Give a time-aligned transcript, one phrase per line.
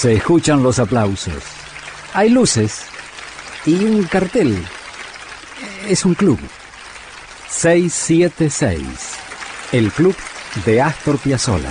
[0.00, 1.42] Se escuchan los aplausos.
[2.14, 2.86] Hay luces
[3.66, 4.56] y un cartel.
[5.90, 6.38] Es un club.
[7.50, 8.80] 676.
[9.72, 10.16] El club
[10.64, 11.70] de Astor Piazzolla.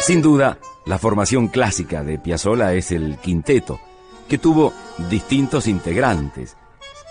[0.00, 0.56] Sin duda,
[0.86, 3.78] la formación clásica de Piazzolla es el quinteto,
[4.26, 4.72] que tuvo
[5.10, 6.56] distintos integrantes.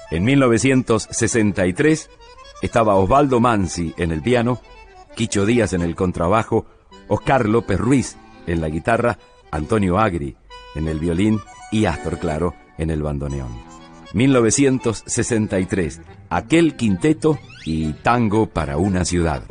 [0.10, 2.10] En 1963
[2.64, 4.60] estaba Osvaldo Mansi en el piano,
[5.16, 6.66] Quicho Díaz en el contrabajo,
[7.08, 8.18] Oscar López Ruiz
[8.48, 9.18] en la guitarra,
[9.52, 10.36] Antonio Agri
[10.76, 11.40] en el violín
[11.72, 13.52] y Astor Claro en el bandoneón.
[14.14, 19.44] 1963, aquel quinteto y tango para una ciudad.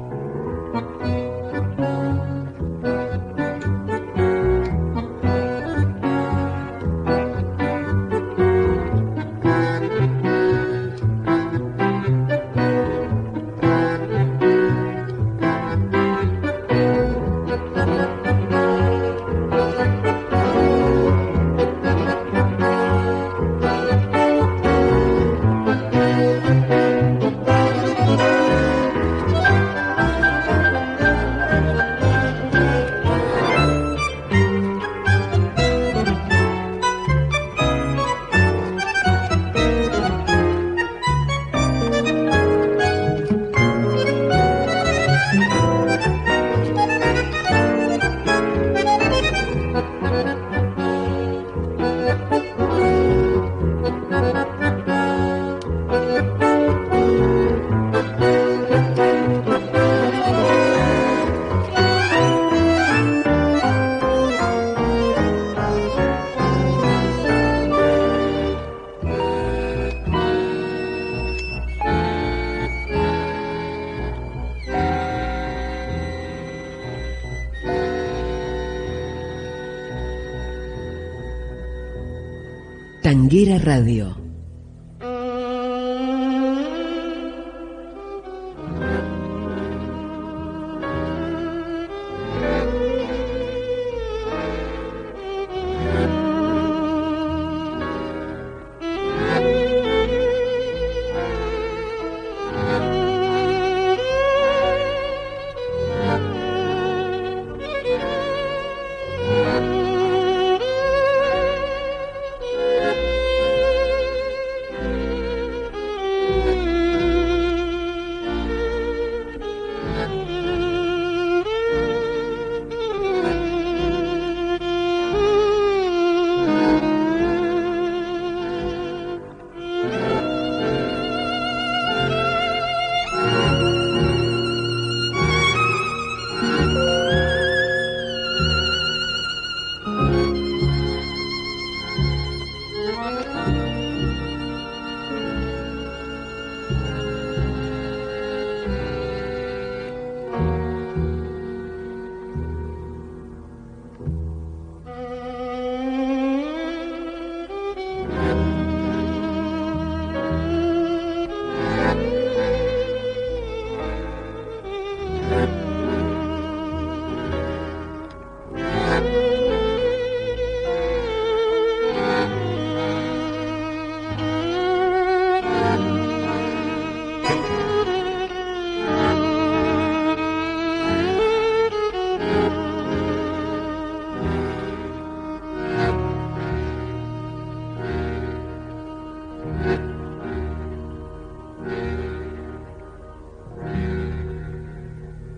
[83.03, 84.22] Tanguera Radio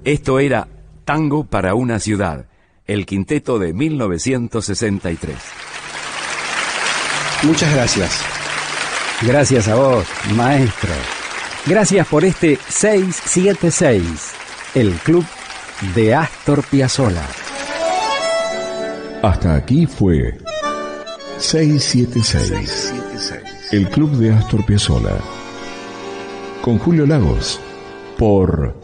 [0.04, 0.69] Esto era
[1.06, 2.44] Tango para una ciudad,
[2.87, 5.34] el quinteto de 1963.
[7.44, 8.22] Muchas gracias.
[9.22, 10.06] Gracias a vos,
[10.37, 10.91] maestro.
[11.64, 14.32] Gracias por este 676,
[14.75, 15.25] el club
[15.94, 17.26] de Astor Piazzolla.
[19.23, 20.37] Hasta aquí fue
[21.38, 22.93] 676,
[23.73, 25.17] el club de Astor Piazzolla.
[26.61, 27.58] Con Julio Lagos,
[28.19, 28.83] por